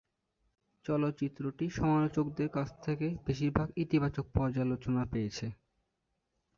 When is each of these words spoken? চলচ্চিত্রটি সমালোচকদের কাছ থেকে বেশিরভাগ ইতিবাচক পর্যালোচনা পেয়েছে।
চলচ্চিত্রটি 0.85 1.65
সমালোচকদের 1.71 2.49
কাছ 2.49 2.69
থেকে 2.85 3.07
বেশিরভাগ 3.25 3.67
ইতিবাচক 3.83 4.25
পর্যালোচনা 4.35 5.01
পেয়েছে। 5.05 5.47